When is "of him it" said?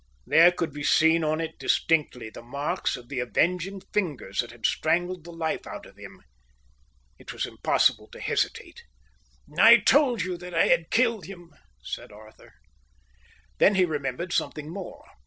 5.85-7.31